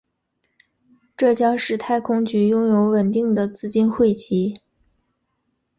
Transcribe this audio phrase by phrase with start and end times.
[1.15, 4.59] 这将使太空局拥有稳定的资金汇集。